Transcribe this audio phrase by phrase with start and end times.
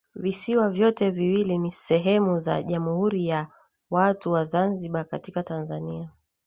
[0.15, 3.47] Visiwa vyote viwili ni sehemu za Jamhuri ya
[3.89, 6.09] watu wa Zanzibar katika Tanzania